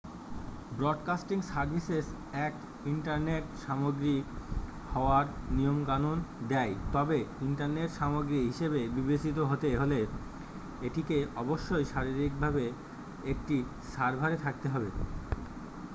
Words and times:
broadcasting 0.77 1.37
services 1.43 2.05
act 2.33 2.61
internet 2.85 3.45
সামগ্রী 3.65 4.15
হওয়ার 4.91 5.25
নিয়মকানুন 5.51 6.17
দেয় 6.49 6.73
তবে 6.93 7.19
ইন্টারনেট 7.41 7.89
সামগ্রী 7.91 8.39
হিসাবে 8.47 8.81
বিবেচিত 8.95 9.37
হতে 9.41 9.69
হলে 9.77 9.99
এটিকে 10.81 11.17
অবশ্যই 11.35 11.85
শারীরিকভাবে 11.85 12.65
একটি 13.25 13.55
সার্ভারে 13.93 14.37
থাকতে 14.37 14.67
হবে 14.69 14.89